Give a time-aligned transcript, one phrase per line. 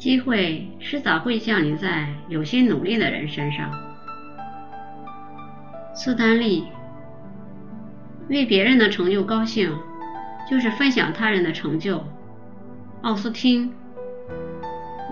[0.00, 3.70] 机会迟早会降临在有心努力的人身上。
[5.92, 6.64] 斯丹利，
[8.30, 9.70] 为别人的成就高兴，
[10.48, 12.02] 就是分享他人的成就。
[13.02, 13.74] 奥斯汀，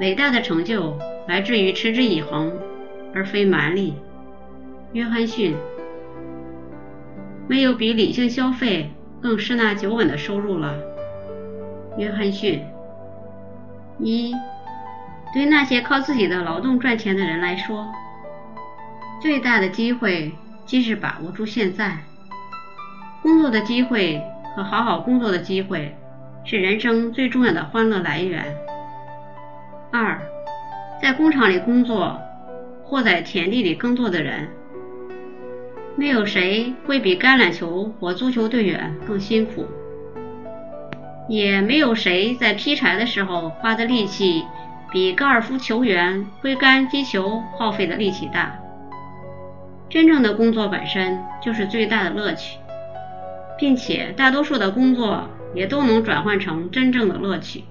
[0.00, 0.96] 伟大的成就
[1.26, 2.50] 来自于持之以恒，
[3.14, 3.94] 而非蛮力。
[4.94, 5.54] 约翰逊，
[7.46, 10.74] 没有比理性消费更十拿九稳的收入了。
[11.98, 12.64] 约翰逊，
[13.98, 14.32] 一，
[15.32, 17.86] 对那些靠自己的劳动赚钱的人来说，
[19.20, 20.32] 最大的机会
[20.64, 21.98] 即是把握住现在。
[23.22, 24.22] 工作的机会
[24.56, 25.94] 和好好工作的机会
[26.44, 28.44] 是人生最重要的欢乐来源。
[29.90, 30.18] 二，
[31.02, 32.18] 在工厂里工作
[32.84, 34.48] 或在田地里耕作的人。
[35.96, 39.66] 没有谁会比橄榄球或足球队员更辛苦，
[41.28, 44.44] 也没有谁在劈柴的时候花的力气
[44.90, 48.58] 比高尔夫球员挥杆击球耗费的力气大。
[49.88, 52.58] 真正的工作本身就是最大的乐趣，
[53.58, 57.64] 并且大多数的工作也都能转换成真正的乐趣。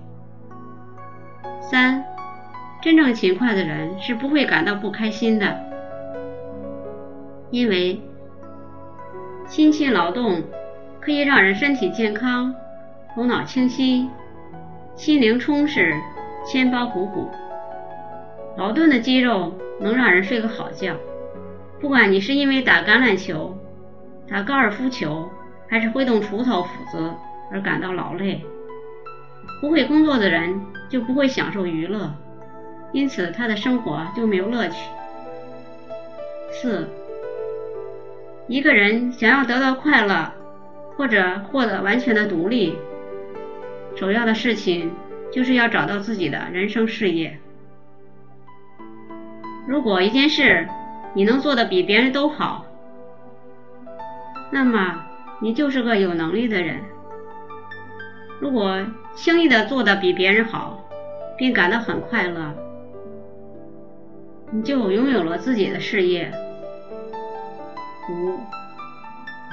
[1.62, 2.04] 三，
[2.82, 5.60] 真正勤快的人是不会感到不开心的，
[7.52, 8.02] 因为。
[9.50, 10.44] 辛勤劳动
[11.00, 12.54] 可以让人身体健康、
[13.16, 14.10] 头脑清晰、
[14.98, 15.95] 心灵充实、
[16.48, 17.30] 千包鼓鼓。
[18.58, 20.95] 劳顿的肌肉能让人睡个好觉。
[21.80, 23.56] 不管你是因为打橄榄球、
[24.28, 25.30] 打高尔夫球，
[25.70, 27.14] 还是挥动锄头、斧子
[27.52, 28.42] 而感到劳累，
[29.62, 32.12] 不会工作的人就不会享受娱乐，
[32.94, 34.76] 因此他的生活就没有乐趣。
[36.50, 36.88] 四。
[38.48, 40.32] 一个人想要得到快乐，
[40.95, 42.78] 或者获得完全的独立，
[43.98, 44.89] 首要的事情
[45.31, 47.38] 就是要找到自己的人生事业。
[49.67, 50.67] 如果一件事
[51.14, 52.66] 你能做的比别人都好，
[54.52, 55.05] 那么
[55.42, 56.77] 你就是个有能力的人。
[58.39, 58.86] 如果
[59.16, 60.87] 轻易的做的比别人好，
[61.37, 62.54] 并感到很快乐，
[64.52, 66.32] 你就拥有了自己的事业。
[68.10, 68.39] 五，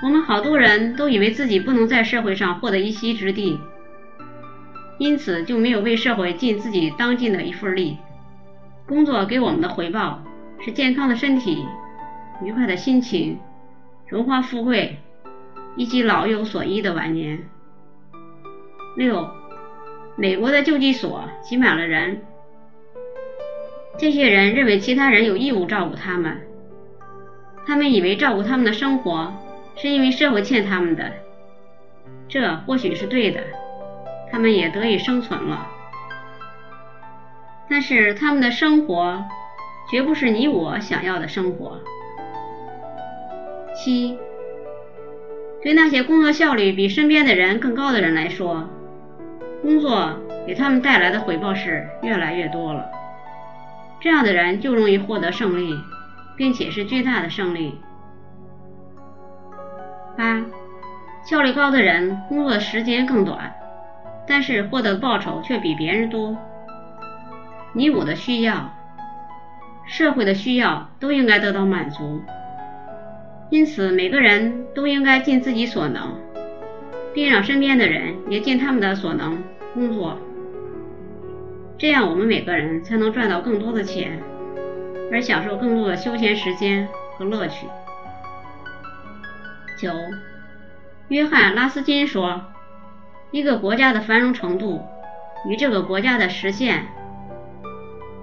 [0.04, 3.58] 我们好多人都以为自己不能在社会上获得一席之地，
[4.98, 7.98] 因此就没有为社会尽自己当尽的一份力。
[8.86, 10.22] 工作给我们的回报
[10.64, 11.64] 是健康的身体、
[12.42, 13.38] 愉快的心情、
[14.06, 14.98] 荣华富贵
[15.76, 17.42] 以及老有所依的晚年。
[18.96, 19.28] 六，
[20.16, 22.22] 美国的救济所挤满了人，
[23.98, 26.40] 这些人认为其他人有义务照顾他们。
[27.66, 29.32] 他们以为照顾他们的生活
[29.76, 31.10] 是因为社会欠他们的，
[32.28, 33.42] 这或许是对的，
[34.34, 35.68] 他们也得以生存了。
[37.70, 39.22] 但是他们的生活
[39.88, 41.78] 绝不是你我想要的生活。
[43.76, 44.18] 七，
[45.62, 48.68] 对那些工作效率比身边的人更高的人来说，
[49.62, 50.18] 工作
[50.48, 52.90] 给他们带来的回报是越来越多了，
[54.00, 55.78] 这样的人就容易获得胜利。
[56.36, 57.78] 并且是巨大的胜利。
[60.16, 60.42] 八，
[61.24, 63.54] 效率高的人工作时间更短，
[64.26, 66.36] 但是获得的报酬却比别人多。
[67.72, 68.72] 你我的需要，
[69.86, 72.22] 社会的需要都应该得到满足，
[73.50, 76.14] 因此每个人都应该尽自己所能，
[77.12, 79.42] 并让身边的人也尽他们的所能
[79.74, 80.18] 工作，
[81.76, 84.22] 这样我们每个人才能赚到更多的钱。
[85.12, 87.68] 而享受更多的休闲时间和乐趣。
[89.78, 89.92] 九，
[91.08, 92.46] 约翰·拉斯金说
[93.34, 94.80] ：“一个国家的繁荣程度
[95.44, 96.84] 与这个国家的实现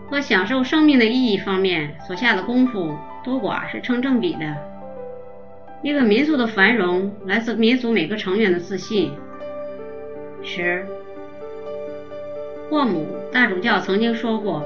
[0.10, 4.56] 和享受生命的意义方面所下的功夫多寡是成正比的。
[5.82, 9.12] 一个民族的繁荣来自民族每个成员的自信。”
[10.44, 10.86] 十，
[12.70, 14.64] 霍姆大主教曾经说过。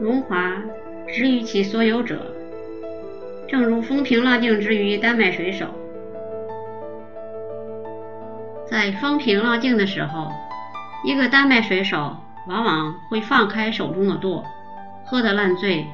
[0.00, 0.60] 荣华
[1.06, 2.34] 之于其所有者，
[3.46, 5.66] 正如风平浪静之于丹麦水手。
[8.70, 10.30] 在风平浪静的时候，
[11.04, 14.44] 一个丹麦水手往往会放开手中的舵，
[15.04, 15.84] 喝得烂醉，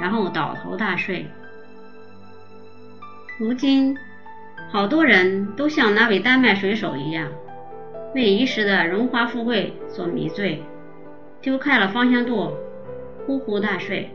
[0.00, 1.26] 然后倒头大睡。
[3.40, 3.96] 如今，
[4.70, 7.28] 好多人都像那位丹麦水手一样，
[8.14, 10.62] 为一时的荣华富贵所迷醉，
[11.40, 12.56] 丢开了方向舵。
[13.26, 14.10] 呼呼大睡，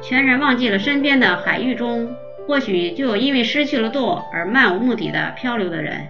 [0.00, 2.12] 全然忘记了身边的海域中，
[2.46, 6.06] 或许就有因为失去了舵而漫无目的的漂流的人。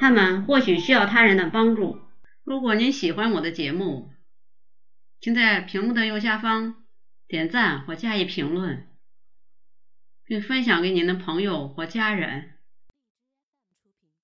[0.00, 2.00] 他们或许需要他人的帮助。
[2.42, 4.10] 如果您喜欢我的节目，
[5.20, 6.86] 请在屏幕的右下方
[7.28, 8.88] 点赞或加以评论，
[10.24, 12.54] 并分享给您的朋友或家人。